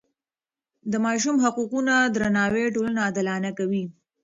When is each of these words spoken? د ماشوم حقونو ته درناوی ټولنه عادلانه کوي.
د 0.91 0.93
ماشوم 1.05 1.35
حقونو 1.43 1.93
ته 2.03 2.11
درناوی 2.15 2.65
ټولنه 2.75 2.99
عادلانه 3.05 3.51
کوي. 3.59 3.83